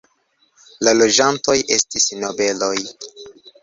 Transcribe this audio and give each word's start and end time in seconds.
La 0.87 0.93
loĝantoj 1.03 1.57
estis 1.79 2.11
nobeloj. 2.25 2.77